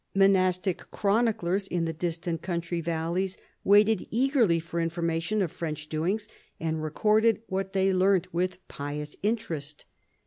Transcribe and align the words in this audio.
Monastic 0.15 0.89
chroniclers 0.89 1.67
in 1.67 1.85
the 1.85 1.93
distant 1.93 2.41
country 2.41 2.81
valleys 2.81 3.37
waited 3.63 4.07
eagerly 4.09 4.59
for 4.59 4.79
information 4.79 5.43
of 5.43 5.51
French 5.51 5.89
doings, 5.89 6.27
and 6.59 6.81
recorded 6.81 7.43
what 7.45 7.73
they 7.73 7.93
learnt 7.93 8.33
with 8.33 8.67
pious 8.67 9.15
interest. 9.21 9.85